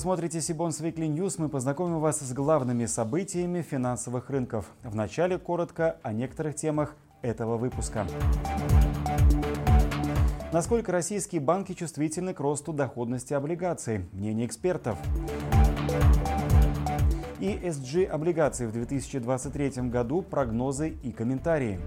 смотрите 0.00 0.40
Сибонс 0.40 0.80
Weekly 0.80 1.08
News. 1.08 1.34
Мы 1.36 1.50
познакомим 1.50 2.00
вас 2.00 2.20
с 2.20 2.32
главными 2.32 2.86
событиями 2.86 3.60
финансовых 3.60 4.30
рынков. 4.30 4.72
Вначале 4.82 5.38
коротко 5.38 5.98
о 6.02 6.14
некоторых 6.14 6.54
темах 6.54 6.96
этого 7.20 7.58
выпуска. 7.58 8.06
Насколько 10.52 10.90
российские 10.90 11.42
банки 11.42 11.74
чувствительны 11.74 12.32
к 12.32 12.40
росту 12.40 12.72
доходности 12.72 13.34
облигаций? 13.34 14.08
Мнение 14.12 14.46
экспертов. 14.46 14.98
ESG 17.38 18.06
облигации 18.06 18.66
в 18.66 18.72
2023 18.72 19.90
году, 19.90 20.22
прогнозы 20.22 20.96
и 21.02 21.12
комментарии. 21.12 21.78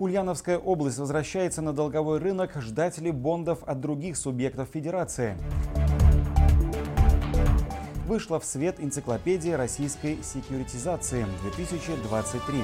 Ульяновская 0.00 0.58
область 0.58 0.98
возвращается 0.98 1.62
на 1.62 1.72
долговой 1.72 2.18
рынок, 2.18 2.52
ждать 2.56 2.98
ли 2.98 3.12
бондов 3.12 3.62
от 3.62 3.80
других 3.80 4.16
субъектов 4.16 4.68
Федерации. 4.72 5.36
Вышла 8.08 8.40
в 8.40 8.44
свет 8.44 8.76
энциклопедия 8.80 9.56
российской 9.56 10.18
секьюритизации 10.22 11.24
2023. 11.42 12.58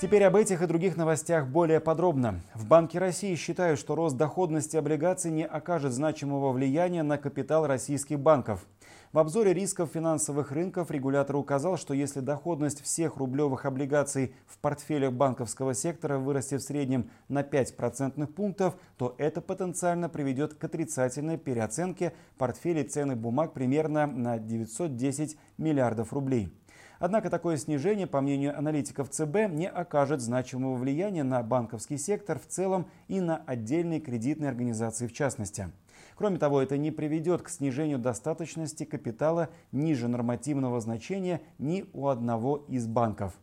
Теперь 0.00 0.24
об 0.24 0.34
этих 0.34 0.60
и 0.60 0.66
других 0.66 0.96
новостях 0.96 1.46
более 1.46 1.80
подробно. 1.80 2.40
В 2.54 2.66
Банке 2.66 2.98
России 2.98 3.34
считают, 3.36 3.78
что 3.78 3.94
рост 3.94 4.16
доходности 4.16 4.76
облигаций 4.76 5.30
не 5.30 5.46
окажет 5.46 5.92
значимого 5.92 6.52
влияния 6.52 7.02
на 7.02 7.16
капитал 7.16 7.66
российских 7.66 8.18
банков. 8.18 8.66
В 9.14 9.18
обзоре 9.20 9.54
рисков 9.54 9.90
финансовых 9.94 10.50
рынков 10.50 10.90
регулятор 10.90 11.36
указал, 11.36 11.76
что 11.76 11.94
если 11.94 12.18
доходность 12.18 12.82
всех 12.82 13.16
рублевых 13.18 13.64
облигаций 13.64 14.34
в 14.48 14.58
портфелях 14.58 15.12
банковского 15.12 15.72
сектора 15.72 16.18
вырастет 16.18 16.62
в 16.62 16.64
среднем 16.64 17.08
на 17.28 17.44
5 17.44 17.76
процентных 17.76 18.34
пунктов, 18.34 18.74
то 18.96 19.14
это 19.18 19.40
потенциально 19.40 20.08
приведет 20.08 20.54
к 20.54 20.64
отрицательной 20.64 21.38
переоценке 21.38 22.12
портфелей 22.38 22.82
ценных 22.82 23.16
бумаг 23.18 23.52
примерно 23.52 24.08
на 24.08 24.40
910 24.40 25.38
миллиардов 25.58 26.12
рублей. 26.12 26.52
Однако 26.98 27.30
такое 27.30 27.56
снижение, 27.56 28.08
по 28.08 28.20
мнению 28.20 28.58
аналитиков 28.58 29.10
ЦБ, 29.10 29.48
не 29.48 29.68
окажет 29.68 30.22
значимого 30.22 30.74
влияния 30.74 31.22
на 31.22 31.40
банковский 31.44 31.98
сектор 31.98 32.40
в 32.40 32.48
целом 32.48 32.88
и 33.06 33.20
на 33.20 33.36
отдельные 33.46 34.00
кредитные 34.00 34.50
организации 34.50 35.06
в 35.06 35.12
частности. 35.12 35.70
Кроме 36.16 36.38
того, 36.38 36.60
это 36.62 36.76
не 36.76 36.90
приведет 36.90 37.42
к 37.42 37.48
снижению 37.48 37.98
достаточности 37.98 38.84
капитала 38.84 39.48
ниже 39.72 40.08
нормативного 40.08 40.80
значения 40.80 41.42
ни 41.58 41.84
у 41.92 42.08
одного 42.08 42.64
из 42.68 42.86
банков. 42.86 43.34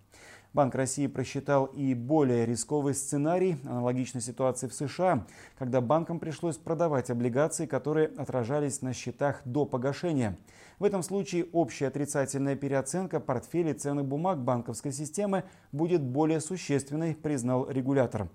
Банк 0.54 0.76
России 0.76 1.08
просчитал 1.08 1.66
и 1.66 1.94
более 1.94 2.46
рисковый 2.46 2.94
сценарий 2.94 3.56
аналогичной 3.64 4.20
ситуации 4.20 4.68
в 4.68 4.74
США, 4.74 5.26
когда 5.58 5.80
банкам 5.80 6.20
пришлось 6.20 6.58
продавать 6.58 7.10
облигации, 7.10 7.66
которые 7.66 8.08
отражались 8.08 8.82
на 8.82 8.94
счетах 8.94 9.42
до 9.46 9.66
погашения. 9.66 10.38
В 10.78 10.84
этом 10.84 11.04
случае 11.04 11.46
общая 11.54 11.88
отрицательная 11.88 12.58
переоценка 12.58 13.22
портфелей 13.22 13.74
ценных 13.74 14.06
бумаг 14.06 14.44
банковской 14.44 14.92
системы 14.92 15.46
будет 15.72 16.02
более 16.02 16.42
существенной, 16.42 17.16
признал 17.16 17.70
регулятор. 17.70 18.28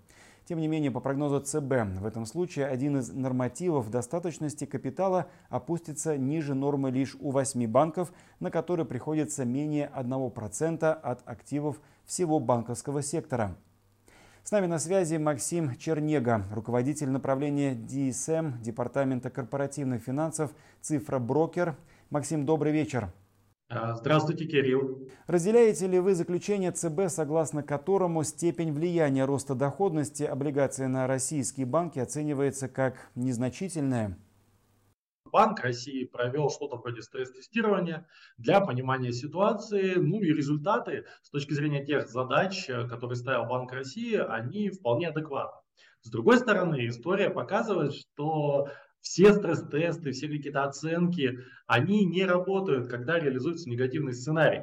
Тем 0.47 0.61
не 0.61 0.69
менее, 0.69 0.93
по 0.93 1.01
прогнозу 1.01 1.41
ЦБ, 1.41 1.99
в 1.99 2.07
этом 2.07 2.25
случае 2.25 2.67
один 2.67 2.99
из 2.99 3.13
нормативов 3.13 3.91
достаточности 3.91 4.65
капитала 4.65 5.27
опустится 5.49 6.17
ниже 6.17 6.55
нормы 6.55 6.93
лишь 6.93 7.17
у 7.19 7.33
8 7.33 7.67
банков, 7.67 8.13
на 8.39 8.53
которые 8.53 8.87
приходится 8.87 9.45
менее 9.45 9.91
1% 9.93 10.85
от 10.85 11.29
активов 11.29 11.81
всего 12.05 12.39
банковского 12.39 13.03
сектора. 13.03 13.57
С 14.45 14.53
нами 14.53 14.67
на 14.67 14.79
связи 14.79 15.17
Максим 15.17 15.77
Чернега, 15.77 16.45
руководитель 16.53 17.11
направления 17.11 17.75
DSM 17.75 18.63
Департамента 18.63 19.31
корпоративных 19.31 20.05
финансов 20.05 20.53
«Цифра 20.81 21.19
Брокер». 21.19 21.75
Максим, 22.11 22.47
добрый 22.47 22.71
вечер. 22.71 23.11
А, 23.69 23.95
здравствуйте, 23.95 24.47
Кирилл. 24.47 25.09
Разделяете 25.27 25.89
ли 25.89 25.99
вы 25.99 26.15
заключение 26.15 26.71
ЦБ, 26.71 27.09
согласно 27.09 27.65
которому 27.65 28.23
степень 28.23 28.73
влияния 28.73 29.25
роста 29.25 29.57
доходности 29.57 30.23
облигаций 30.23 30.87
на 30.87 31.09
российские 31.09 31.67
банки 31.67 31.99
оценивается 31.99 32.69
как 32.69 33.11
незначительная? 33.17 34.17
Банк 35.33 35.59
России 35.61 36.05
провел 36.05 36.49
что-то 36.49 36.77
вроде 36.77 37.03
стресс-тестирования 37.03 38.07
для 38.39 38.61
понимания 38.61 39.11
ситуации. 39.11 39.95
Ну 39.97 40.21
и 40.23 40.33
результаты 40.33 41.05
с 41.23 41.31
точки 41.31 41.53
зрения 41.53 41.85
тех 41.85 42.09
задач, 42.09 42.71
э, 42.71 42.87
которые 42.87 43.17
ставил 43.17 43.47
Банк 43.47 43.73
России, 43.73 44.15
они 44.15 44.71
вполне 44.71 45.09
адекватны. 45.09 45.61
С 46.03 46.11
другой 46.11 46.39
стороны, 46.39 46.87
история 46.87 47.31
показывает, 47.31 47.93
что 47.93 48.69
все 49.07 49.33
стресс-тесты, 49.33 50.11
все 50.11 50.27
какие-то 50.29 50.65
оценки, 50.65 51.39
они 51.69 52.05
не 52.05 52.25
работают, 52.25 52.89
когда 52.89 53.21
реализуется 53.21 53.71
негативный 53.71 54.13
сценарий. 54.13 54.63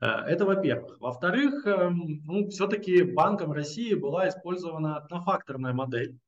Э, 0.00 0.22
это 0.26 0.46
во-первых. 0.46 0.98
Во-вторых, 0.98 1.66
эм, 1.66 2.22
ну, 2.24 2.48
все-таки 2.48 3.02
Банком 3.02 3.52
России 3.52 3.92
была 3.92 4.28
использована 4.28 4.96
однофакторная 4.96 5.74
модель. 5.74 6.18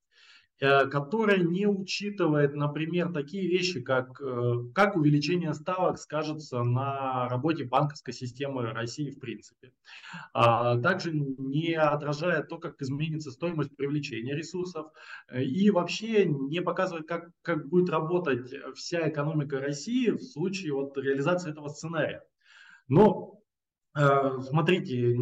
Э, 0.60 0.86
которая 0.86 1.38
не 1.38 1.68
учитывает, 1.68 2.54
например, 2.54 3.12
такие 3.12 3.46
вещи, 3.46 3.80
как, 3.80 4.20
э, 4.20 4.54
как 4.74 4.96
увеличение 4.96 5.54
ставок 5.54 5.98
скажется 5.98 6.64
на 6.64 7.28
работе 7.28 7.64
банковской 7.64 8.12
системы 8.12 8.72
России 8.72 9.12
в 9.12 9.20
принципе. 9.20 9.72
А 10.34 10.76
также 10.78 11.12
не 11.12 11.74
отражает 11.74 12.48
то, 12.48 12.58
как 12.58 12.82
изменится 12.82 13.30
стоимость 13.30 13.76
привлечения 13.76 14.34
ресурсов 14.34 14.88
э, 15.28 15.44
и 15.44 15.70
вообще 15.70 16.24
не 16.24 16.60
показывает, 16.60 17.06
как, 17.06 17.30
как 17.42 17.68
будет 17.68 17.88
работать 17.88 18.52
вся 18.74 19.08
экономика 19.08 19.60
России 19.60 20.10
в 20.10 20.22
случае 20.22 20.72
вот 20.72 20.98
реализации 20.98 21.50
этого 21.50 21.68
сценария. 21.68 22.22
Но 22.88 23.34
Смотрите, 23.94 25.16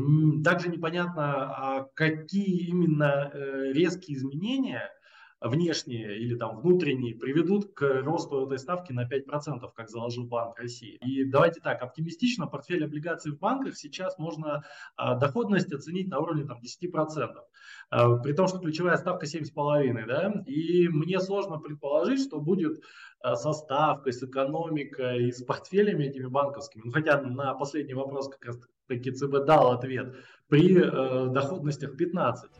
также 0.44 0.68
непонятно, 0.68 1.44
а 1.46 1.88
какие 1.94 2.66
именно 2.68 3.30
резкие 3.72 4.18
изменения 4.18 4.90
внешние 5.48 6.18
или 6.18 6.36
там 6.36 6.60
внутренние 6.60 7.14
приведут 7.14 7.72
к 7.74 8.02
росту 8.02 8.46
этой 8.46 8.58
ставки 8.58 8.92
на 8.92 9.06
5%, 9.06 9.70
как 9.74 9.88
заложил 9.88 10.24
Банк 10.24 10.58
России. 10.58 10.98
И 11.04 11.24
давайте 11.24 11.60
так, 11.60 11.82
оптимистично 11.82 12.46
портфель 12.46 12.84
облигаций 12.84 13.32
в 13.32 13.38
банках 13.38 13.76
сейчас 13.76 14.18
можно 14.18 14.64
а, 14.96 15.14
доходность 15.14 15.72
оценить 15.72 16.08
на 16.08 16.18
уровне 16.20 16.44
там, 16.44 16.58
10%. 16.60 17.34
А, 17.90 18.16
при 18.18 18.32
том, 18.32 18.48
что 18.48 18.58
ключевая 18.58 18.96
ставка 18.96 19.26
7,5%. 19.26 20.06
Да? 20.06 20.42
И 20.46 20.88
мне 20.88 21.20
сложно 21.20 21.58
предположить, 21.58 22.22
что 22.26 22.40
будет 22.40 22.82
а, 23.20 23.36
со 23.36 23.52
ставкой, 23.52 24.12
с 24.12 24.22
экономикой 24.22 25.32
с 25.32 25.42
портфелями 25.42 26.04
этими 26.04 26.26
банковскими. 26.26 26.82
Ну, 26.84 26.92
хотя 26.92 27.20
на 27.20 27.54
последний 27.54 27.94
вопрос 27.94 28.28
как 28.28 28.44
раз 28.44 28.58
таки 28.86 29.10
ЦБ 29.10 29.44
дал 29.46 29.72
ответ 29.72 30.14
при 30.48 30.76
э, 30.78 31.32
доходностях 31.32 31.96
15. 31.96 32.50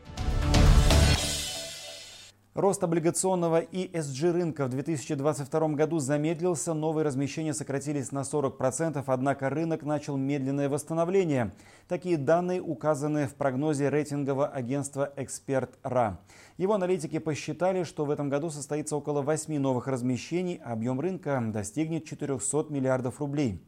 Рост 2.57 2.83
облигационного 2.83 3.59
и 3.59 3.87
ESG 3.87 4.31
рынка 4.31 4.65
в 4.65 4.69
2022 4.69 5.67
году 5.75 5.99
замедлился, 5.99 6.73
новые 6.73 7.05
размещения 7.05 7.53
сократились 7.53 8.11
на 8.11 8.21
40%, 8.21 9.03
однако 9.05 9.51
рынок 9.51 9.83
начал 9.83 10.17
медленное 10.17 10.67
восстановление. 10.67 11.53
Такие 11.87 12.17
данные 12.17 12.59
указаны 12.59 13.27
в 13.27 13.35
прогнозе 13.35 13.91
рейтингового 13.91 14.47
агентства 14.47 15.13
«Эксперт.РА». 15.17 16.19
Его 16.57 16.73
аналитики 16.73 17.19
посчитали, 17.19 17.83
что 17.83 18.05
в 18.05 18.09
этом 18.09 18.27
году 18.27 18.49
состоится 18.49 18.95
около 18.95 19.21
8 19.21 19.59
новых 19.59 19.85
размещений, 19.85 20.59
а 20.65 20.73
объем 20.73 20.99
рынка 20.99 21.39
достигнет 21.53 22.05
400 22.05 22.73
миллиардов 22.73 23.19
рублей. 23.19 23.61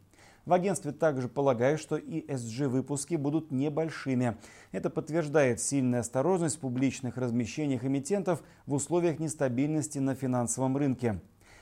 В 0.49 0.53
агентстве 0.53 0.91
также 0.91 1.28
полагают, 1.28 1.79
что 1.79 1.99
ESG-выпуски 1.99 3.13
будут 3.17 3.51
небольшими. 3.51 4.35
Это 4.72 4.90
подтверждает 4.90 5.61
сильная 5.61 5.99
осторожность 5.99 6.57
в 6.57 6.61
публичных 6.61 7.17
размещениях 7.17 7.85
эмитентов 7.85 8.41
в 8.66 8.73
условиях 8.73 9.19
нестабильности 9.19 9.99
на 9.99 10.16
финансовом 10.16 10.75
рынке. 10.75 11.19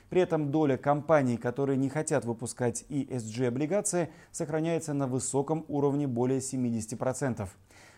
При 0.08 0.22
этом 0.22 0.50
доля 0.50 0.78
компаний, 0.78 1.36
которые 1.36 1.76
не 1.76 1.90
хотят 1.90 2.24
выпускать 2.24 2.86
ESG-облигации, 2.88 4.08
сохраняется 4.32 4.94
на 4.94 5.06
высоком 5.06 5.66
уровне 5.68 6.06
более 6.06 6.38
70%. 6.38 7.46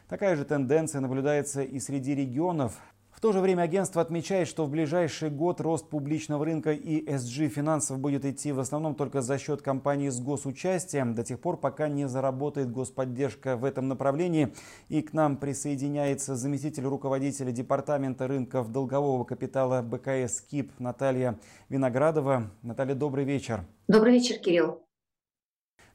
Такая 0.09 0.35
же 0.35 0.45
тенденция 0.45 1.01
наблюдается 1.01 1.63
и 1.63 1.79
среди 1.79 2.17
регионов. 2.17 2.77
В 3.21 3.23
то 3.23 3.33
же 3.33 3.41
время 3.41 3.61
агентство 3.65 4.01
отмечает, 4.01 4.49
что 4.49 4.65
в 4.65 4.71
ближайший 4.71 5.29
год 5.29 5.61
рост 5.61 5.91
публичного 5.91 6.43
рынка 6.43 6.73
и 6.73 7.05
SG 7.05 7.49
финансов 7.49 7.99
будет 7.99 8.25
идти 8.25 8.51
в 8.51 8.59
основном 8.59 8.95
только 8.95 9.21
за 9.21 9.37
счет 9.37 9.61
компаний 9.61 10.09
с 10.09 10.19
госучастием, 10.19 11.15
до 11.15 11.23
тех 11.23 11.39
пор, 11.39 11.59
пока 11.59 11.89
не 11.89 12.09
заработает 12.09 12.73
господдержка 12.73 13.59
в 13.59 13.67
этом 13.67 13.89
направлении. 13.89 14.55
И 14.89 15.03
к 15.03 15.13
нам 15.13 15.37
присоединяется 15.37 16.35
заместитель 16.35 16.85
руководителя 16.85 17.53
Департамента 17.53 18.27
рынков 18.27 18.73
долгового 18.73 19.25
капитала 19.25 19.83
БКС 19.83 20.41
КИП 20.41 20.73
Наталья 20.79 21.39
Виноградова. 21.69 22.51
Наталья, 22.63 22.95
добрый 22.95 23.27
вечер. 23.27 23.67
Добрый 23.87 24.15
вечер, 24.15 24.39
Кирилл. 24.39 24.81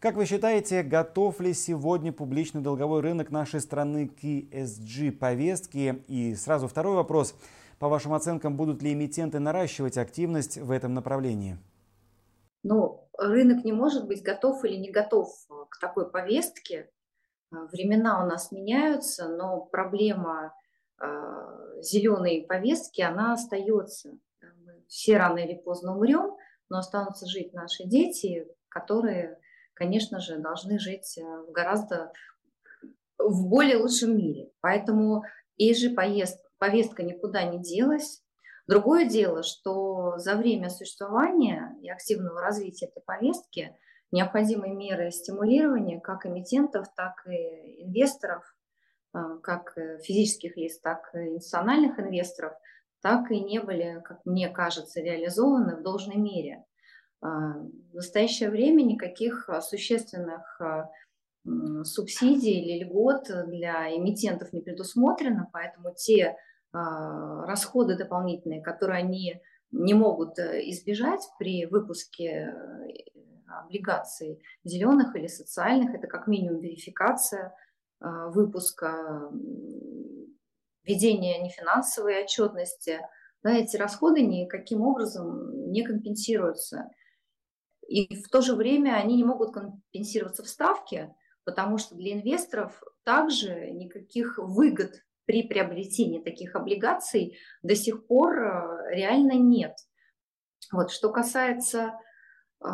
Как 0.05 0.17
вы 0.17 0.27
считаете, 0.27 0.83
готов 0.83 1.39
ли 1.39 1.51
сегодня 1.51 2.13
публичный 2.13 2.61
долговой 2.61 3.01
рынок 3.01 3.31
нашей 3.31 3.59
страны 3.59 4.07
к 4.07 4.23
ESG 4.23 5.11
повестке? 5.13 6.03
И 6.07 6.35
сразу 6.35 6.67
второй 6.67 6.93
вопрос. 6.93 7.33
По 7.79 7.89
вашим 7.89 8.13
оценкам, 8.13 8.55
будут 8.55 8.83
ли 8.83 8.93
эмитенты 8.93 9.39
наращивать 9.39 9.97
активность 9.97 10.59
в 10.59 10.69
этом 10.69 10.93
направлении? 10.93 11.57
Ну, 12.61 13.09
рынок 13.17 13.65
не 13.65 13.73
может 13.73 14.05
быть 14.05 14.21
готов 14.21 14.63
или 14.63 14.75
не 14.75 14.91
готов 14.91 15.27
к 15.69 15.79
такой 15.79 16.07
повестке. 16.11 16.91
Времена 17.49 18.23
у 18.23 18.27
нас 18.27 18.51
меняются, 18.51 19.27
но 19.27 19.65
проблема 19.65 20.53
э, 21.01 21.81
зеленой 21.81 22.45
повестки, 22.47 23.01
она 23.01 23.33
остается. 23.33 24.19
Мы 24.43 24.83
все 24.87 25.17
рано 25.17 25.39
или 25.39 25.55
поздно 25.55 25.95
умрем, 25.95 26.35
но 26.69 26.77
останутся 26.77 27.25
жить 27.25 27.53
наши 27.53 27.85
дети, 27.85 28.45
которые, 28.69 29.39
конечно 29.75 30.19
же, 30.19 30.39
должны 30.39 30.79
жить 30.79 31.17
в 31.17 31.51
гораздо 31.51 32.11
в 33.17 33.47
более 33.47 33.77
лучшем 33.77 34.17
мире. 34.17 34.51
Поэтому 34.61 35.23
и 35.57 35.73
же 35.73 35.89
поезд, 35.89 36.39
повестка 36.57 37.03
никуда 37.03 37.43
не 37.43 37.61
делась. 37.61 38.21
Другое 38.67 39.05
дело, 39.05 39.43
что 39.43 40.17
за 40.17 40.35
время 40.35 40.69
существования 40.69 41.75
и 41.81 41.89
активного 41.89 42.41
развития 42.41 42.87
этой 42.87 43.03
повестки 43.03 43.77
необходимы 44.11 44.69
меры 44.69 45.11
стимулирования 45.11 45.99
как 45.99 46.25
эмитентов, 46.25 46.87
так 46.95 47.25
и 47.27 47.83
инвесторов, 47.83 48.43
а, 49.13 49.37
как 49.37 49.77
физических 50.03 50.57
лиц, 50.57 50.79
так 50.79 51.09
и 51.13 51.35
институциональных 51.35 51.99
инвесторов, 51.99 52.53
так 53.01 53.29
и 53.29 53.39
не 53.39 53.59
были, 53.59 54.01
как 54.03 54.25
мне 54.25 54.49
кажется, 54.49 54.99
реализованы 54.99 55.75
в 55.75 55.83
должной 55.83 56.17
мере. 56.17 56.64
А, 57.25 57.53
в 57.91 57.95
настоящее 57.95 58.49
время 58.49 58.83
никаких 58.83 59.49
существенных 59.61 60.61
а, 60.61 60.91
субсидий 61.83 62.59
или 62.59 62.83
льгот 62.83 63.29
для 63.47 63.95
эмитентов 63.95 64.53
не 64.53 64.61
предусмотрено, 64.61 65.49
поэтому 65.51 65.93
те 65.95 66.37
а, 66.71 67.45
расходы 67.45 67.97
дополнительные, 67.97 68.61
которые 68.61 68.99
они 68.99 69.41
не 69.71 69.93
могут 69.93 70.37
э, 70.39 70.61
избежать 70.69 71.21
при 71.39 71.65
выпуске 71.65 72.25
э, 72.25 72.87
облигаций 73.47 74.41
зеленых 74.63 75.15
или 75.15 75.27
социальных, 75.27 75.95
это 75.95 76.07
как 76.07 76.27
минимум 76.27 76.61
верификация 76.61 77.53
а, 77.99 78.29
выпуска, 78.29 79.31
ведение 80.83 81.41
нефинансовой 81.41 82.23
отчетности, 82.23 82.99
да, 83.43 83.53
эти 83.53 83.77
расходы 83.77 84.21
никаким 84.21 84.81
образом 84.81 85.71
не 85.71 85.83
компенсируются. 85.83 86.89
И 87.87 88.15
в 88.15 88.29
то 88.29 88.41
же 88.41 88.55
время 88.55 88.95
они 88.95 89.17
не 89.17 89.23
могут 89.23 89.53
компенсироваться 89.53 90.43
в 90.43 90.47
ставке, 90.47 91.15
потому 91.43 91.77
что 91.77 91.95
для 91.95 92.13
инвесторов 92.13 92.81
также 93.03 93.71
никаких 93.71 94.37
выгод 94.37 95.03
при 95.25 95.43
приобретении 95.43 96.21
таких 96.21 96.55
облигаций 96.55 97.37
до 97.63 97.75
сих 97.75 98.07
пор 98.07 98.37
э, 98.37 98.95
реально 98.95 99.33
нет. 99.33 99.75
Вот, 100.71 100.91
что 100.91 101.11
касается 101.11 101.93
э, 102.63 102.67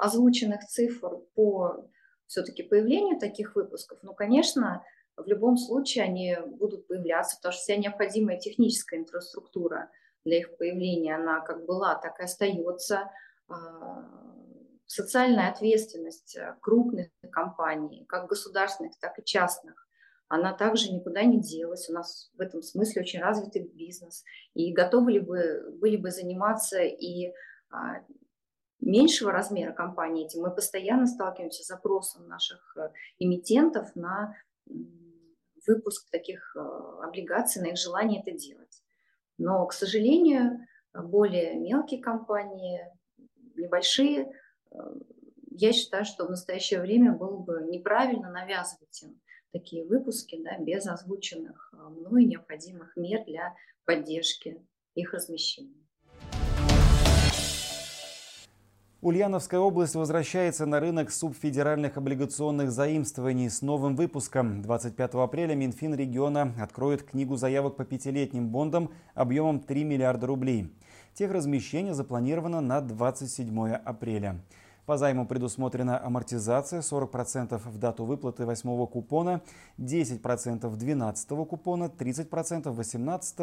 озвученных 0.00 0.64
цифр 0.64 1.18
по 1.34 1.88
все-таки 2.26 2.62
появлению 2.62 3.18
таких 3.18 3.54
выпусков, 3.54 3.98
ну, 4.02 4.14
конечно, 4.14 4.82
в 5.16 5.26
любом 5.26 5.56
случае 5.56 6.04
они 6.04 6.36
будут 6.58 6.86
появляться, 6.88 7.36
потому 7.36 7.52
что 7.52 7.62
вся 7.62 7.76
необходимая 7.76 8.38
техническая 8.38 9.00
инфраструктура 9.00 9.90
для 10.24 10.38
их 10.38 10.56
появления, 10.58 11.16
она 11.16 11.40
как 11.40 11.64
была, 11.64 11.94
так 11.94 12.18
и 12.20 12.24
остается. 12.24 13.10
А, 13.48 14.04
социальная 14.86 15.50
ответственность 15.50 16.36
э, 16.36 16.56
крупных 16.60 17.08
компаний, 17.30 18.04
как 18.06 18.28
государственных, 18.28 18.98
так 18.98 19.18
и 19.18 19.24
частных, 19.24 19.86
она 20.28 20.52
также 20.52 20.92
никуда 20.92 21.22
не 21.22 21.40
делась. 21.40 21.88
У 21.88 21.92
нас 21.92 22.30
в 22.34 22.40
этом 22.40 22.62
смысле 22.62 23.02
очень 23.02 23.20
развитый 23.20 23.62
бизнес. 23.62 24.24
И 24.54 24.72
готовы 24.72 25.12
ли 25.12 25.20
бы, 25.20 25.76
были 25.80 25.96
бы 25.96 26.10
заниматься 26.10 26.80
и 26.80 27.32
а, 27.70 28.02
меньшего 28.80 29.32
размера 29.32 29.72
компании 29.72 30.26
этим. 30.26 30.42
Мы 30.42 30.54
постоянно 30.54 31.06
сталкиваемся 31.06 31.62
с 31.62 31.66
запросом 31.66 32.28
наших 32.28 32.76
э, 32.76 32.90
эмитентов 33.18 33.94
на 33.94 34.36
выпуск 35.66 36.10
таких 36.10 36.56
э, 36.56 36.60
облигаций, 37.02 37.62
на 37.62 37.66
их 37.66 37.76
желание 37.76 38.22
это 38.22 38.36
делать. 38.36 38.82
Но, 39.38 39.66
к 39.66 39.72
сожалению, 39.72 40.66
более 40.92 41.54
мелкие 41.54 42.00
компании, 42.00 42.80
небольшие 43.58 44.32
я 45.58 45.72
считаю, 45.72 46.04
что 46.04 46.26
в 46.26 46.30
настоящее 46.30 46.80
время 46.80 47.12
было 47.12 47.38
бы 47.38 47.66
неправильно 47.70 48.30
навязывать 48.30 49.02
им 49.02 49.20
такие 49.52 49.86
выпуски 49.86 50.42
да, 50.42 50.58
без 50.58 50.86
озвученных 50.86 51.72
а, 51.72 51.88
мной 51.88 52.24
необходимых 52.24 52.94
мер 52.96 53.24
для 53.24 53.54
поддержки 53.86 54.62
их 54.94 55.14
размещения. 55.14 55.86
Ульяновская 59.02 59.60
область 59.60 59.94
возвращается 59.94 60.66
на 60.66 60.80
рынок 60.80 61.10
субфедеральных 61.10 61.96
облигационных 61.96 62.70
заимствований 62.70 63.48
с 63.48 63.62
новым 63.62 63.94
выпуском. 63.94 64.62
25 64.62 65.14
апреля 65.14 65.54
Минфин 65.54 65.94
региона 65.94 66.54
откроет 66.60 67.04
книгу 67.04 67.36
заявок 67.36 67.76
по 67.76 67.84
пятилетним 67.84 68.48
бондам 68.48 68.92
объемом 69.14 69.60
3 69.60 69.84
миллиарда 69.84 70.26
рублей. 70.26 70.72
Техразмещение 71.16 71.94
запланировано 71.94 72.60
на 72.60 72.82
27 72.82 73.72
апреля. 73.72 74.38
По 74.84 74.98
займу 74.98 75.26
предусмотрена 75.26 76.04
амортизация 76.04 76.82
40% 76.82 77.56
в 77.56 77.78
дату 77.78 78.04
выплаты 78.04 78.44
8 78.44 78.86
купона, 78.86 79.40
10% 79.78 80.76
12 80.76 81.28
купона, 81.48 81.84
30% 81.84 82.70
18 82.70 83.38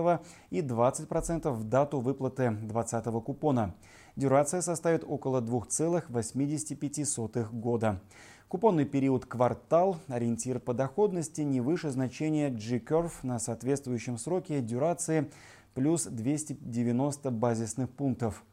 и 0.52 0.62
20% 0.62 1.50
в 1.50 1.64
дату 1.64 2.00
выплаты 2.00 2.52
20 2.52 3.06
купона. 3.24 3.74
Дюрация 4.16 4.62
составит 4.62 5.04
около 5.04 5.42
2,85 5.42 7.50
года. 7.52 8.00
Купонный 8.48 8.86
период 8.86 9.26
квартал, 9.26 9.98
ориентир 10.08 10.60
по 10.60 10.76
доходности 10.76 11.42
не 11.42 11.60
выше 11.60 11.90
значения 11.90 12.52
G-Curve 12.52 13.14
на 13.24 13.40
соответствующем 13.40 14.20
сроке 14.20 14.62
дюрации 14.62 15.32
плюс 15.74 16.06
290 16.06 17.32
базисных 17.32 17.90
пунктов. 17.90 18.44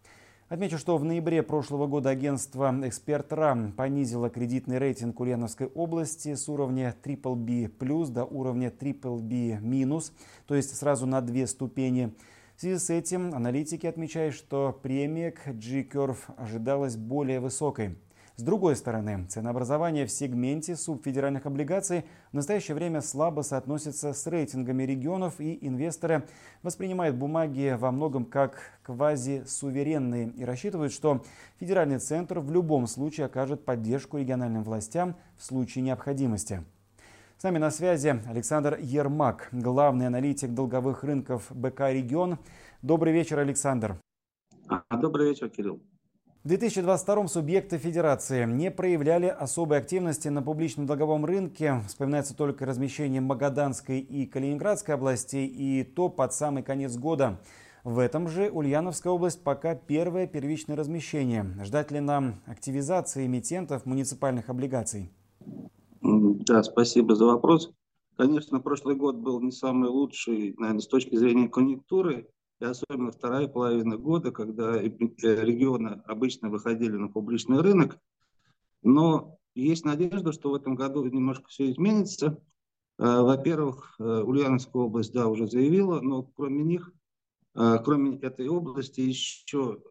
Отмечу, 0.49 0.79
что 0.79 0.99
в 0.99 1.05
ноябре 1.05 1.45
прошлого 1.45 1.87
года 1.87 2.11
агентство 2.11 2.75
«Эксперт 2.83 3.33
РАМ» 3.33 3.71
понизило 3.73 4.31
кредитный 4.31 4.79
рейтинг 4.79 5.21
Ульяновской 5.21 5.69
области 5.69 6.35
с 6.35 6.49
уровня 6.49 6.93
BBB+, 7.05 8.07
до 8.11 8.25
уровня 8.25 8.69
BBB-, 8.69 10.11
то 10.47 10.57
есть 10.57 10.77
сразу 10.77 11.07
на 11.07 11.21
две 11.21 11.47
ступени. 11.47 12.13
В 12.57 12.61
связи 12.61 12.79
с 12.79 12.91
этим 12.91 13.33
аналитики 13.33 13.87
отмечают, 13.87 14.35
что 14.35 14.79
премия 14.83 15.31
к 15.31 15.47
G-Curve 15.47 16.35
ожидалась 16.37 16.97
более 16.97 17.39
высокой. 17.39 17.97
С 18.41 18.43
другой 18.43 18.75
стороны, 18.75 19.27
ценообразование 19.29 20.07
в 20.07 20.11
сегменте 20.11 20.75
субфедеральных 20.75 21.45
облигаций 21.45 22.07
в 22.33 22.35
настоящее 22.35 22.75
время 22.75 23.03
слабо 23.03 23.43
соотносится 23.43 24.15
с 24.15 24.27
рейтингами 24.27 24.83
регионов, 24.85 25.41
и 25.41 25.59
инвесторы 25.61 26.27
воспринимают 26.63 27.17
бумаги 27.17 27.77
во 27.79 27.93
многом 27.93 28.25
как 28.25 28.81
квазисуверенные 28.83 30.31
и 30.31 30.43
рассчитывают, 30.47 30.95
что 30.95 31.23
федеральный 31.59 31.99
центр 31.99 32.39
в 32.39 32.51
любом 32.51 32.87
случае 32.87 33.27
окажет 33.27 33.67
поддержку 33.67 34.17
региональным 34.17 34.65
властям 34.65 35.17
в 35.37 35.45
случае 35.45 35.85
необходимости. 35.85 36.65
С 37.37 37.43
нами 37.43 37.59
на 37.59 37.71
связи 37.71 38.23
Александр 38.27 38.79
Ермак, 38.81 39.51
главный 39.53 40.07
аналитик 40.07 40.55
долговых 40.55 41.05
рынков 41.05 41.45
БК 41.51 41.93
«Регион». 41.93 42.39
Добрый 42.81 43.13
вечер, 43.13 43.39
Александр. 43.39 44.01
А, 44.67 44.97
добрый 44.97 45.29
вечер, 45.29 45.51
Кирилл. 45.51 45.83
В 46.43 46.49
2022 46.49 47.29
субъекты 47.29 47.77
Федерации 47.77 48.47
не 48.47 48.71
проявляли 48.71 49.27
особой 49.27 49.77
активности 49.77 50.29
на 50.29 50.41
публичном 50.41 50.87
долговом 50.87 51.27
рынке. 51.27 51.83
Вспоминается 51.87 52.35
только 52.35 52.65
размещение 52.65 53.21
Магаданской 53.21 54.01
и 54.01 54.25
Калининградской 54.25 54.95
областей, 54.95 55.47
и 55.47 55.85
то 55.85 56.09
под 56.09 56.33
самый 56.33 56.63
конец 56.63 56.97
года. 56.97 57.39
В 57.85 57.99
этом 57.99 58.27
же 58.27 58.49
Ульяновская 58.51 59.13
область 59.13 59.45
пока 59.45 59.75
первое 59.75 60.27
первичное 60.27 60.77
размещение. 60.77 61.45
Ждать 61.63 61.91
ли 61.91 62.01
нам 62.01 62.41
активизации 62.47 63.27
эмитентов 63.27 63.85
муниципальных 63.85 64.49
облигаций? 64.49 65.13
Да, 66.01 66.63
спасибо 66.63 67.17
за 67.17 67.27
вопрос. 67.27 67.71
Конечно, 68.17 68.61
прошлый 68.61 68.97
год 68.97 69.17
был 69.17 69.43
не 69.43 69.53
самый 69.53 69.91
лучший, 69.91 70.55
наверное, 70.57 70.81
с 70.81 70.89
точки 70.89 71.17
зрения 71.17 71.51
конъюнктуры 71.51 72.29
и 72.61 72.65
особенно 72.65 73.11
вторая 73.11 73.49
половина 73.49 73.97
года, 73.97 74.31
когда 74.31 74.77
э, 74.77 74.85
регионы 74.85 76.03
обычно 76.07 76.51
выходили 76.51 76.93
на 76.97 77.09
публичный 77.09 77.61
рынок. 77.61 77.99
Но 78.83 79.39
есть 79.55 79.85
надежда, 79.85 80.33
что 80.33 80.51
в 80.51 80.55
этом 80.55 80.75
году 80.75 81.05
немножко 81.07 81.49
все 81.49 81.71
изменится. 81.71 82.39
Э, 82.99 83.21
во-первых, 83.23 83.95
э, 83.99 84.05
Ульяновская 84.05 84.83
область, 84.83 85.13
да, 85.13 85.29
уже 85.29 85.47
заявила, 85.47 86.01
но 86.01 86.23
кроме 86.23 86.63
них, 86.63 86.93
кроме 87.53 88.17
этой 88.19 88.47
области, 88.47 89.01
еще 89.01 89.83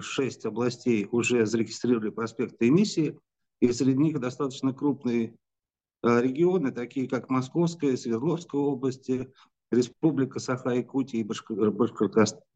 шесть 0.00 0.44
областей 0.44 1.08
уже 1.10 1.46
зарегистрировали 1.46 2.10
проспекты 2.10 2.68
эмиссии, 2.68 3.18
и 3.60 3.72
среди 3.72 3.96
них 3.96 4.20
достаточно 4.20 4.74
крупные 4.74 5.34
регионы, 6.02 6.72
такие 6.72 7.08
как 7.08 7.30
Московская, 7.30 7.96
Свердловская 7.96 8.60
области, 8.60 9.32
Республика 9.70 10.38
Саха-Якутия 10.38 11.20
и 11.20 11.24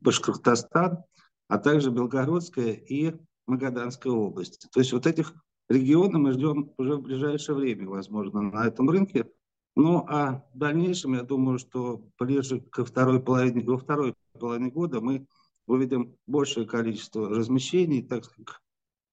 Башкортостан, 0.00 1.04
а 1.48 1.58
также 1.58 1.90
Белгородская 1.90 2.72
и 2.72 3.14
Магаданская 3.46 4.12
области. 4.12 4.68
То 4.72 4.80
есть 4.80 4.92
вот 4.92 5.06
этих 5.06 5.34
регионов 5.68 6.20
мы 6.20 6.32
ждем 6.32 6.72
уже 6.78 6.96
в 6.96 7.02
ближайшее 7.02 7.56
время, 7.56 7.88
возможно, 7.88 8.42
на 8.42 8.66
этом 8.66 8.88
рынке. 8.88 9.30
Ну, 9.76 10.04
а 10.08 10.44
в 10.52 10.58
дальнейшем, 10.58 11.14
я 11.14 11.22
думаю, 11.22 11.58
что 11.58 12.04
ближе 12.18 12.60
ко 12.60 12.84
второй 12.84 13.20
половине, 13.20 13.64
во 13.64 13.78
второй 13.78 14.14
половине 14.38 14.70
года 14.70 15.00
мы 15.00 15.26
увидим 15.66 16.16
большее 16.26 16.66
количество 16.66 17.28
размещений, 17.28 18.02
так 18.02 18.24
как 18.28 18.60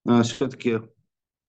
а, 0.05 0.23
все-таки 0.23 0.81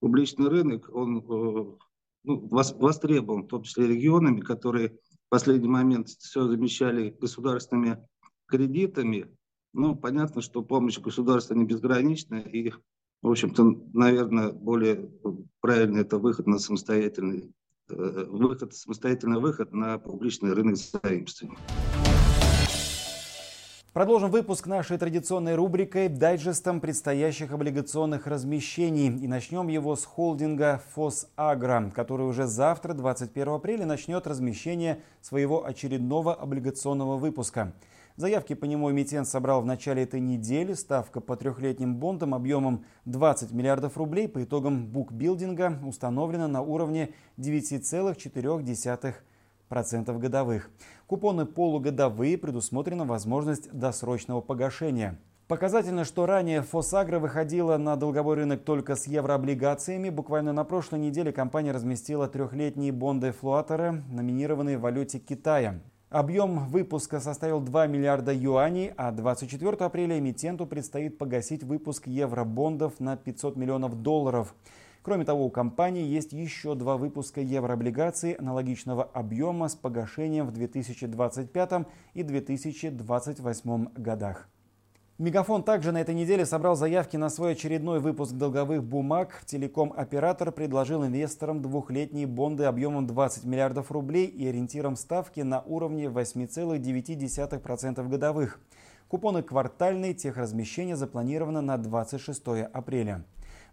публичный 0.00 0.49
рынок, 0.49 0.90
он 0.93 1.19
э, 1.19 1.76
ну, 2.25 2.49
востребован, 2.49 3.45
в 3.45 3.49
том 3.49 3.62
числе 3.62 3.87
регионами, 3.87 4.40
которые 4.40 4.99
последний 5.28 5.68
момент 5.68 6.08
все 6.08 6.47
замещали 6.49 7.16
государственными 7.20 8.06
кредитами. 8.47 9.35
Ну, 9.73 9.94
понятно, 9.94 10.40
что 10.40 10.62
помощь 10.62 10.99
государства 10.99 11.54
не 11.54 11.64
безгранична, 11.64 12.37
и, 12.37 12.73
в 13.23 13.30
общем-то, 13.30 13.64
наверное, 13.92 14.52
более 14.52 15.11
правильно 15.61 15.99
это 15.99 16.18
выход 16.18 16.47
на 16.47 16.58
самостоятельный 16.58 17.52
э, 17.90 18.25
выход, 18.28 18.75
самостоятельный 18.75 19.40
выход 19.40 19.73
на 19.73 19.99
публичный 19.99 20.52
рынок 20.52 20.76
заимствований. 20.76 21.58
Продолжим 23.95 24.30
выпуск 24.30 24.66
нашей 24.66 24.99
традиционной 24.99 25.54
рубрикой 25.54 26.09
дайджестом 26.11 26.78
предстоящих 26.78 27.52
облигационных 27.52 28.26
размещений. 28.26 29.09
И 29.09 29.26
начнем 29.26 29.68
его 29.68 29.97
с 29.97 30.04
холдинга 30.04 30.83
«Фосагро», 30.95 31.90
который 31.95 32.26
уже 32.26 32.47
завтра, 32.47 32.92
21 32.92 33.49
апреля, 33.49 33.87
начнет 33.87 34.26
размещение 34.26 35.00
своего 35.23 35.64
очередного 35.64 36.35
облигационного 36.35 37.16
выпуска. 37.16 37.73
Заявки 38.16 38.54
по 38.54 38.66
нему 38.66 38.90
эмитент 38.90 39.26
собрал 39.26 39.62
в 39.62 39.66
начале 39.66 40.02
этой 40.02 40.21
недели. 40.21 40.75
Ставка 40.75 41.23
по 41.23 41.35
трехлетним 41.35 41.97
бондам 41.97 42.35
объемом 42.35 42.85
20 43.07 43.52
миллиардов 43.52 43.97
рублей 43.97 44.28
по 44.28 44.45
итогам 44.45 44.87
букбилдинга 44.87 45.78
установлена 45.83 46.47
на 46.47 46.61
уровне 46.61 47.14
9,4% 47.38 49.14
процентов 49.68 50.18
годовых. 50.18 50.70
Купоны 51.06 51.46
полугодовые, 51.46 52.38
предусмотрена 52.38 53.04
возможность 53.04 53.70
досрочного 53.72 54.40
погашения. 54.40 55.18
Показательно, 55.48 56.04
что 56.04 56.26
ранее 56.26 56.60
Фосагра 56.60 57.18
выходила 57.18 57.78
на 57.78 57.96
долговой 57.96 58.37
рынок 58.37 58.64
только 58.64 58.96
с 58.96 59.06
еврооблигациями. 59.06 60.10
Буквально 60.10 60.52
на 60.52 60.64
прошлой 60.64 60.98
неделе 60.98 61.32
компания 61.32 61.72
разместила 61.72 62.28
трехлетние 62.28 62.92
бонды 62.92 63.32
флуатора, 63.32 64.04
номинированные 64.10 64.76
в 64.76 64.82
валюте 64.82 65.18
Китая. 65.18 65.80
Объем 66.10 66.66
выпуска 66.68 67.20
составил 67.20 67.60
2 67.60 67.87
миллиарда 67.87 68.32
юаней, 68.34 68.92
а 68.96 69.10
24 69.10 69.72
апреля 69.76 70.18
эмитенту 70.18 70.66
предстоит 70.66 71.16
погасить 71.16 71.62
выпуск 71.62 72.06
евробондов 72.06 72.98
на 72.98 73.16
500 73.16 73.56
миллионов 73.56 73.94
долларов. 74.02 74.54
Кроме 75.02 75.25
того, 75.25 75.47
у 75.47 75.50
компании 75.50 76.05
есть 76.05 76.33
еще 76.33 76.75
два 76.75 76.97
выпуска 76.97 77.40
еврооблигаций 77.40 78.33
аналогичного 78.33 79.05
объема 79.05 79.69
с 79.69 79.75
погашением 79.75 80.47
в 80.47 80.52
2025 80.52 81.87
и 82.14 82.23
2028 82.23 83.88
годах. 83.97 84.49
Мегафон 85.19 85.64
также 85.64 85.90
на 85.90 86.00
этой 86.00 86.14
неделе 86.14 86.47
собрал 86.47 86.76
заявки 86.76 87.17
на 87.17 87.28
свой 87.28 87.52
очередной 87.52 87.99
выпуск 87.99 88.35
долговых 88.35 88.85
бумаг. 88.85 89.43
Телеком-оператор 89.47 90.52
предложил 90.52 91.05
инвесторам 91.05 91.61
двухлетние 91.61 92.28
бонды 92.28 92.67
объемом 92.67 93.05
20 93.05 93.45
миллиардов 93.45 93.90
рублей 93.90 94.26
и 94.26 94.47
ориентиром 94.47 94.95
ставки 94.95 95.40
на 95.40 95.61
уровне 95.62 96.05
8,9% 96.05 98.09
годовых. 98.09 98.61
Купоны 99.09 99.43
квартальные, 99.43 100.14
техразмещение 100.14 100.95
запланировано 100.95 101.62
на 101.62 101.78
26 101.78 102.47
апреля. 102.73 103.25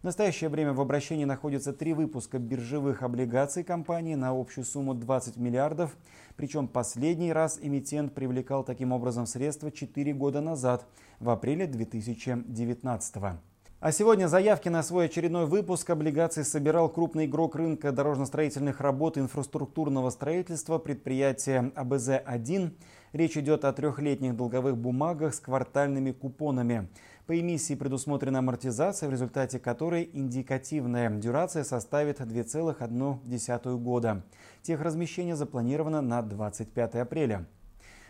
В 0.02 0.04
настоящее 0.04 0.50
время 0.50 0.74
в 0.74 0.82
обращении 0.82 1.26
находятся 1.26 1.74
три 1.74 1.94
выпуска 1.94 2.38
биржевых 2.38 3.02
облигаций 3.02 3.64
компании 3.64 4.16
на 4.16 4.30
общую 4.40 4.66
сумму 4.66 4.94
20 4.94 5.38
миллиардов. 5.38 5.96
Причем 6.36 6.68
последний 6.68 7.34
раз 7.34 7.58
эмитент 7.62 8.14
привлекал 8.14 8.64
таким 8.64 8.92
образом 8.92 9.26
средства 9.26 9.72
4 9.72 10.14
года 10.14 10.42
назад, 10.42 10.86
в 11.20 11.30
апреле 11.30 11.66
2019 11.66 13.16
года. 13.16 13.42
А 13.82 13.92
сегодня 13.92 14.28
заявки 14.28 14.68
на 14.68 14.82
свой 14.82 15.06
очередной 15.06 15.46
выпуск 15.46 15.88
облигаций 15.92 16.44
собирал 16.44 16.90
крупный 16.90 17.26
игрок 17.26 17.56
рынка 17.56 17.92
дорожно-строительных 17.92 18.80
работ 18.82 19.18
и 19.18 19.20
инфраструктурного 19.20 20.10
строительства 20.10 20.80
предприятие 20.80 21.72
АБЗ-1. 21.76 22.72
Речь 23.16 23.38
идет 23.38 23.64
о 23.64 23.72
трехлетних 23.72 24.36
долговых 24.36 24.76
бумагах 24.76 25.34
с 25.34 25.40
квартальными 25.40 26.12
купонами. 26.12 26.90
По 27.28 27.40
эмиссии 27.40 27.74
предусмотрена 27.74 28.40
амортизация, 28.40 29.08
в 29.08 29.12
результате 29.14 29.58
которой 29.58 30.10
индикативная 30.12 31.10
дюрация 31.10 31.64
составит 31.64 32.20
2,1 32.20 33.78
года. 33.78 34.26
Техразмещение 34.64 35.38
запланировано 35.38 36.02
на 36.02 36.22
25 36.24 36.96
апреля. 36.96 37.46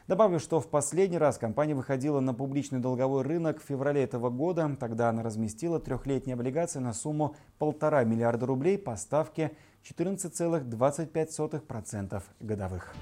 Добавлю, 0.08 0.40
что 0.40 0.60
в 0.60 0.72
последний 0.72 1.20
раз 1.20 1.38
компания 1.38 1.76
выходила 1.76 2.20
на 2.20 2.34
публичный 2.34 2.80
долговой 2.80 3.22
рынок 3.22 3.62
в 3.62 3.64
феврале 3.64 4.02
этого 4.02 4.32
года. 4.32 4.76
Тогда 4.80 5.10
она 5.10 5.22
разместила 5.22 5.80
трехлетние 5.80 6.34
облигации 6.34 6.80
на 6.80 6.94
сумму 6.94 7.36
1,5 7.60 8.06
миллиарда 8.06 8.48
рублей 8.48 8.80
по 8.80 8.96
ставке 8.96 9.52
14,25% 9.84 12.24
годовых. 12.40 12.96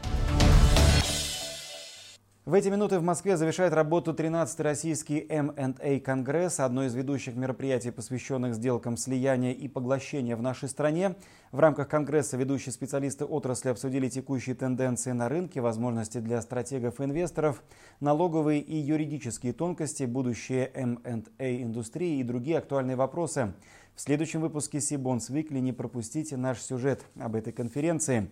В 2.45 2.55
эти 2.55 2.67
минуты 2.67 2.99
в 2.99 3.03
Москве 3.03 3.37
завершает 3.37 3.71
работу 3.71 4.11
13-й 4.11 4.61
российский 4.63 5.25
M&A 5.29 6.01
Конгресс, 6.01 6.59
одно 6.59 6.83
из 6.83 6.93
ведущих 6.93 7.37
мероприятий, 7.37 7.89
посвященных 7.89 8.55
сделкам 8.55 8.97
слияния 8.97 9.53
и 9.53 9.69
поглощения 9.69 10.35
в 10.35 10.41
нашей 10.41 10.67
стране. 10.67 11.15
В 11.53 11.59
рамках 11.59 11.87
Конгресса 11.87 12.35
ведущие 12.35 12.73
специалисты 12.73 13.23
отрасли 13.23 13.69
обсудили 13.69 14.09
текущие 14.09 14.55
тенденции 14.55 15.13
на 15.13 15.29
рынке, 15.29 15.61
возможности 15.61 16.17
для 16.17 16.41
стратегов 16.41 16.99
и 16.99 17.05
инвесторов, 17.05 17.63
налоговые 18.01 18.59
и 18.59 18.75
юридические 18.75 19.53
тонкости, 19.53 20.03
будущее 20.03 20.69
M&A 20.75 21.61
индустрии 21.61 22.19
и 22.19 22.23
другие 22.23 22.57
актуальные 22.57 22.97
вопросы. 22.97 23.53
В 23.95 24.01
следующем 24.01 24.41
выпуске 24.41 24.81
Сибонс 24.81 25.29
Weekly 25.29 25.61
не 25.61 25.71
пропустите 25.71 26.35
наш 26.35 26.59
сюжет 26.59 27.05
об 27.17 27.35
этой 27.35 27.53
конференции. 27.53 28.29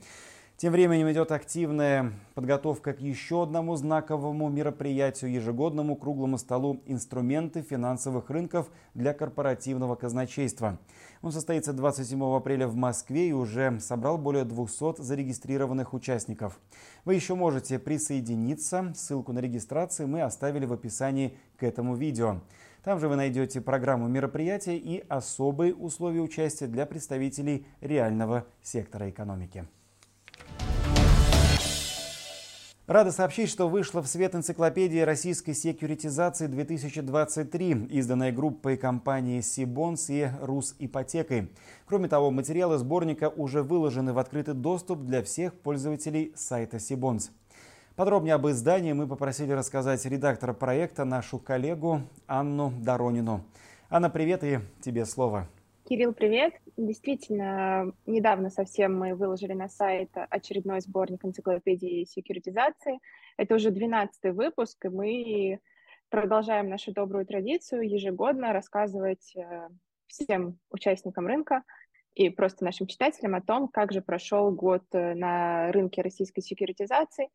Тем 0.62 0.74
временем 0.74 1.12
идет 1.12 1.32
активная 1.32 2.14
подготовка 2.36 2.94
к 2.94 3.02
еще 3.02 3.42
одному 3.42 3.76
знаковому 3.78 4.48
мероприятию, 4.48 5.32
ежегодному 5.32 5.96
круглому 5.96 6.38
столу 6.38 6.84
«Инструменты 6.86 7.64
финансовых 7.64 8.30
рынков 8.30 8.70
для 8.94 9.16
корпоративного 9.16 9.96
казначейства». 9.96 10.78
Он 11.24 11.32
состоится 11.32 11.74
27 11.74 12.24
апреля 12.36 12.68
в 12.68 12.76
Москве 12.76 13.30
и 13.30 13.34
уже 13.34 13.80
собрал 13.80 14.20
более 14.20 14.46
200 14.46 15.02
зарегистрированных 15.02 15.96
участников. 15.96 16.60
Вы 17.06 17.16
еще 17.16 17.34
можете 17.34 17.80
присоединиться. 17.80 18.94
Ссылку 18.96 19.34
на 19.34 19.40
регистрацию 19.40 20.08
мы 20.08 20.22
оставили 20.22 20.68
в 20.68 20.74
описании 20.74 21.36
к 21.58 21.64
этому 21.64 21.96
видео. 21.96 22.40
Там 22.84 23.00
же 23.00 23.08
вы 23.08 23.16
найдете 23.16 23.62
программу 23.62 24.08
мероприятия 24.08 24.78
и 24.78 25.04
особые 25.10 25.74
условия 25.74 26.22
участия 26.22 26.68
для 26.68 26.86
представителей 26.86 27.66
реального 27.82 28.46
сектора 28.62 29.10
экономики. 29.10 29.66
Рада 32.92 33.14
сообщить, 33.14 33.50
что 33.50 33.70
вышла 33.70 34.02
в 34.02 34.08
свет 34.08 34.36
энциклопедия 34.36 35.06
российской 35.06 35.54
секьюритизации 35.54 36.48
2023, 36.48 37.88
изданная 37.90 38.34
группой 38.34 38.76
компании 38.76 39.40
Сибонс 39.40 40.10
и 40.10 40.30
Русипотекой. 40.42 41.48
Кроме 41.86 42.10
того, 42.10 42.32
материалы 42.32 42.78
сборника 42.78 43.30
уже 43.30 43.64
выложены 43.64 44.12
в 44.12 44.20
открытый 44.20 44.56
доступ 44.56 45.06
для 45.06 45.24
всех 45.24 45.54
пользователей 45.54 46.34
сайта 46.36 46.80
Сибонс. 46.80 47.32
Подробнее 47.96 48.36
об 48.36 48.46
издании 48.50 48.92
мы 48.92 49.08
попросили 49.08 49.54
рассказать 49.54 50.06
редактора 50.06 50.52
проекта, 50.52 51.06
нашу 51.06 51.40
коллегу 51.40 52.02
Анну 52.28 52.74
Доронину. 52.82 53.46
Анна, 53.90 54.10
привет 54.10 54.44
и 54.44 54.60
тебе 54.82 55.06
слово. 55.06 55.48
Кирилл, 55.92 56.14
привет. 56.14 56.54
Действительно, 56.78 57.92
недавно 58.06 58.50
совсем 58.50 58.98
мы 58.98 59.14
выложили 59.14 59.52
на 59.52 59.68
сайт 59.68 60.10
очередной 60.30 60.80
сборник 60.80 61.26
энциклопедии 61.26 62.06
секьюритизации. 62.06 63.02
Это 63.36 63.56
уже 63.56 63.72
12 63.72 64.34
выпуск, 64.34 64.86
и 64.86 64.88
мы 64.88 65.60
продолжаем 66.08 66.70
нашу 66.70 66.94
добрую 66.94 67.26
традицию 67.26 67.82
ежегодно 67.82 68.54
рассказывать 68.54 69.36
э, 69.36 69.68
всем 70.08 70.60
участникам 70.70 71.28
рынка 71.28 71.62
и 72.14 72.30
просто 72.30 72.64
нашим 72.64 72.88
читателям 72.88 73.36
о 73.36 73.42
том, 73.42 73.68
как 73.68 73.92
же 73.92 74.00
прошел 74.02 74.50
год 74.50 74.86
э, 74.94 75.14
на 75.14 75.74
рынке 75.74 76.02
российской 76.04 76.40
секьюритизации. 76.40 77.28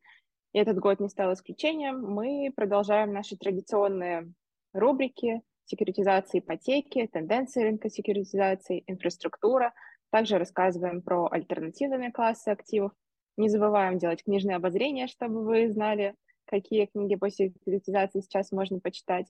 И 0.53 0.57
этот 0.57 0.79
год 0.79 0.99
не 0.99 1.09
стал 1.09 1.31
исключением. 1.33 2.01
Мы 2.01 2.51
продолжаем 2.55 3.13
наши 3.13 3.37
традиционные 3.37 4.33
рубрики 4.73 5.43
секьюритизации 5.67 6.39
ипотеки, 6.39 7.07
тенденции 7.07 7.63
рынка 7.63 7.89
секьюритизации, 7.89 8.83
инфраструктура. 8.87 9.73
Также 10.09 10.37
рассказываем 10.37 11.01
про 11.01 11.27
альтернативные 11.29 12.11
классы 12.11 12.49
активов. 12.49 12.91
Не 13.35 13.49
забываем 13.49 13.97
делать 13.97 14.23
книжные 14.23 14.55
обозрения, 14.55 15.07
чтобы 15.07 15.43
вы 15.43 15.69
знали, 15.69 16.15
какие 16.45 16.85
книги 16.85 17.15
по 17.15 17.29
секьюритизации 17.29 18.21
сейчас 18.21 18.51
можно 18.51 18.79
почитать. 18.79 19.27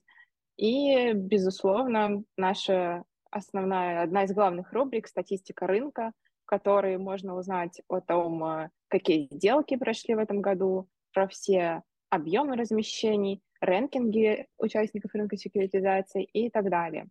И, 0.56 1.12
безусловно, 1.12 2.22
наша 2.36 3.04
основная, 3.30 4.02
одна 4.02 4.24
из 4.24 4.32
главных 4.32 4.72
рубрик– 4.72 5.06
статистика 5.08 5.66
рынка, 5.66 6.12
в 6.44 6.46
которой 6.46 6.96
можно 6.98 7.36
узнать 7.36 7.82
о 7.88 8.00
том, 8.00 8.42
э, 8.44 8.70
какие 8.88 9.28
сделки 9.30 9.76
прошли 9.76 10.14
в 10.14 10.18
этом 10.18 10.40
году, 10.40 10.88
про 11.12 11.28
все 11.28 11.82
объемы 12.10 12.56
размещений, 12.56 13.42
рэнкинги 13.60 14.46
участников 14.58 15.14
рынка 15.14 15.36
секьюритизации 15.36 16.24
и 16.24 16.50
так 16.50 16.70
далее. 16.70 17.08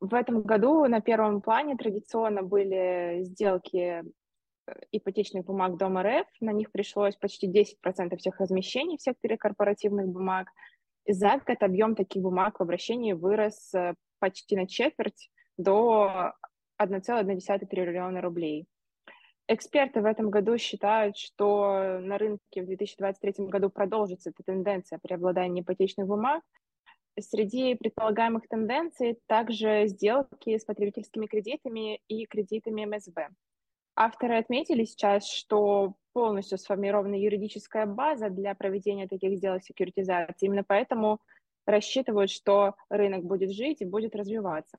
В 0.00 0.14
этом 0.14 0.42
году 0.42 0.86
на 0.86 1.00
первом 1.00 1.40
плане 1.40 1.76
традиционно 1.76 2.42
были 2.42 3.24
сделки 3.24 3.76
э, 3.76 4.02
ипотечных 4.92 5.44
бумаг 5.44 5.76
Дом 5.76 5.98
РФ. 5.98 6.26
На 6.40 6.52
них 6.52 6.70
пришлось 6.70 7.16
почти 7.16 7.50
10% 7.50 8.16
всех 8.16 8.38
размещений 8.38 8.96
в 8.96 9.02
секторе 9.02 9.36
корпоративных 9.36 10.06
бумаг. 10.06 10.48
За 11.08 11.40
год 11.44 11.62
объем 11.62 11.96
таких 11.96 12.22
бумаг 12.22 12.58
в 12.58 12.62
обращении 12.62 13.12
вырос 13.12 13.74
э, 13.74 13.94
почти 14.20 14.54
на 14.54 14.68
четверть 14.68 15.30
до 15.56 16.32
1,1 16.80 17.66
триллиона 17.66 18.20
рублей. 18.20 18.68
Эксперты 19.50 20.02
в 20.02 20.04
этом 20.04 20.28
году 20.28 20.58
считают, 20.58 21.16
что 21.16 22.00
на 22.02 22.18
рынке 22.18 22.62
в 22.62 22.66
2023 22.66 23.46
году 23.46 23.70
продолжится 23.70 24.28
эта 24.28 24.42
тенденция 24.42 24.98
преобладания 24.98 25.62
ипотечных 25.62 26.06
бумаг. 26.06 26.42
Среди 27.18 27.74
предполагаемых 27.74 28.46
тенденций 28.46 29.18
также 29.26 29.86
сделки 29.86 30.58
с 30.58 30.66
потребительскими 30.66 31.24
кредитами 31.24 32.00
и 32.08 32.26
кредитами 32.26 32.84
МСБ. 32.84 33.30
Авторы 33.96 34.36
отметили 34.36 34.84
сейчас, 34.84 35.26
что 35.26 35.94
полностью 36.12 36.58
сформирована 36.58 37.14
юридическая 37.14 37.86
база 37.86 38.28
для 38.28 38.54
проведения 38.54 39.08
таких 39.08 39.38
сделок 39.38 39.64
секьюритизации. 39.64 40.46
Именно 40.46 40.62
поэтому 40.62 41.20
рассчитывают, 41.66 42.30
что 42.30 42.74
рынок 42.90 43.24
будет 43.24 43.50
жить 43.50 43.80
и 43.80 43.86
будет 43.86 44.14
развиваться. 44.14 44.76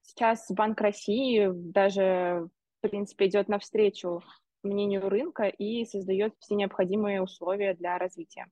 Сейчас 0.00 0.46
Банк 0.50 0.80
России 0.80 1.50
даже 1.52 2.48
в 2.82 2.88
принципе, 2.88 3.26
идет 3.26 3.48
навстречу 3.48 4.22
мнению 4.62 5.08
рынка 5.08 5.44
и 5.44 5.84
создает 5.84 6.34
все 6.38 6.54
необходимые 6.54 7.22
условия 7.22 7.74
для 7.74 7.98
развития. 7.98 8.46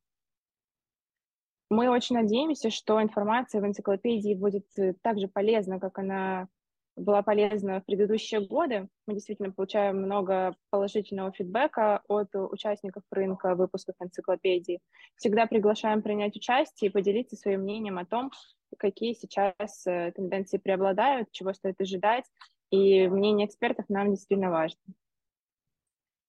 Мы 1.71 1.91
очень 1.91 2.17
надеемся, 2.17 2.71
что 2.71 3.03
информация 3.03 3.61
в 3.61 3.67
энциклопедии 3.67 4.35
будет 4.35 4.67
э, 4.79 4.95
так 5.03 5.19
же 5.19 5.29
полезна, 5.29 5.79
как 5.79 5.99
она 5.99 6.49
была 6.97 7.23
полезна 7.23 7.81
в 7.81 7.85
предыдущие 7.85 8.41
годы. 8.41 8.89
Мы 9.07 9.15
действительно 9.15 9.53
получаем 9.53 10.03
много 10.03 10.57
положительного 10.71 11.31
фидбэка 11.33 12.03
от 12.09 12.35
участников 12.35 13.03
рынка 13.11 13.55
выпусков 13.55 13.97
энциклопедии. 14.01 14.81
Всегда 15.17 15.47
приглашаем 15.47 16.03
принять 16.03 16.37
участие 16.37 16.91
и 16.91 16.93
поделиться 16.93 17.37
своим 17.37 17.61
мнением 17.61 17.99
о 17.99 18.07
том, 18.07 18.31
какие 18.79 19.13
сейчас 19.13 19.87
э, 19.87 20.13
тенденции 20.13 20.57
преобладают, 20.57 21.31
чего 21.33 21.53
стоит 21.53 21.81
ожидать, 21.81 22.25
и 22.71 23.09
мнение 23.09 23.47
экспертов 23.47 23.87
нам 23.89 24.11
действительно 24.11 24.51
важно. 24.51 24.81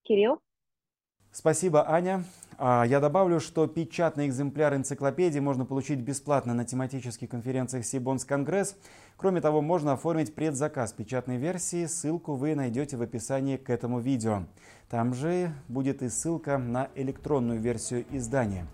Кирилл? 0.03 0.39
Спасибо, 1.31 1.89
Аня. 1.89 2.23
А, 2.57 2.83
я 2.83 2.99
добавлю, 2.99 3.39
что 3.39 3.67
печатный 3.67 4.27
экземпляр 4.27 4.75
энциклопедии 4.75 5.39
можно 5.39 5.65
получить 5.65 5.99
бесплатно 5.99 6.53
на 6.53 6.65
тематических 6.65 7.29
конференциях 7.29 7.85
Сибонс 7.85 8.25
Конгресс. 8.25 8.75
Кроме 9.15 9.39
того, 9.39 9.61
можно 9.61 9.93
оформить 9.93 10.33
предзаказ 10.33 10.91
печатной 10.91 11.37
версии. 11.37 11.85
Ссылку 11.85 12.35
вы 12.35 12.55
найдете 12.55 12.97
в 12.97 13.01
описании 13.01 13.57
к 13.57 13.69
этому 13.69 13.99
видео. 13.99 14.43
Там 14.89 15.13
же 15.13 15.53
будет 15.67 16.01
и 16.01 16.09
ссылка 16.09 16.57
на 16.57 16.89
электронную 16.95 17.59
версию 17.59 18.05
издания. 18.11 18.65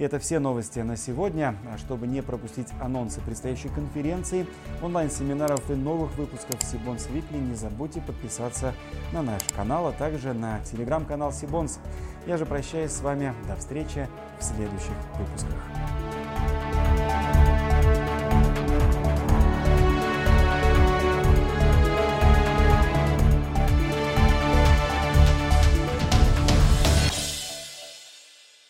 И 0.00 0.02
это 0.02 0.18
все 0.18 0.38
новости 0.38 0.78
на 0.78 0.96
сегодня. 0.96 1.54
Чтобы 1.76 2.06
не 2.06 2.22
пропустить 2.22 2.68
анонсы 2.80 3.20
предстоящей 3.20 3.68
конференции, 3.68 4.46
онлайн-семинаров 4.82 5.70
и 5.70 5.74
новых 5.74 6.16
выпусков 6.16 6.62
Сибонс 6.62 7.06
Викли, 7.10 7.36
не 7.36 7.54
забудьте 7.54 8.00
подписаться 8.00 8.72
на 9.12 9.20
наш 9.20 9.42
канал, 9.54 9.88
а 9.88 9.92
также 9.92 10.32
на 10.32 10.60
телеграм-канал 10.60 11.34
Сибонс. 11.34 11.80
Я 12.26 12.38
же 12.38 12.46
прощаюсь 12.46 12.92
с 12.92 13.02
вами. 13.02 13.34
До 13.46 13.56
встречи 13.56 14.08
в 14.38 14.42
следующих 14.42 14.96
выпусках. 15.18 15.99